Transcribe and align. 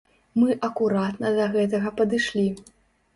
Мы 0.43 0.53
акуратна 0.67 1.31
да 1.35 1.45
гэтага 1.57 1.91
падышлі. 1.99 2.47